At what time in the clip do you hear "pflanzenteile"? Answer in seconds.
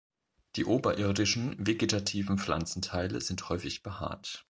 2.39-3.21